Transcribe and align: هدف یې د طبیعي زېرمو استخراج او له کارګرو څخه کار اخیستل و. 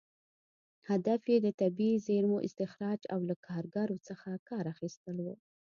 هدف 0.89 1.21
یې 1.31 1.37
د 1.41 1.47
طبیعي 1.61 1.97
زېرمو 2.07 2.37
استخراج 2.47 3.01
او 3.13 3.19
له 3.29 3.35
کارګرو 3.47 3.97
څخه 4.07 4.29
کار 4.49 4.63
اخیستل 4.73 5.17
و. 5.21 5.27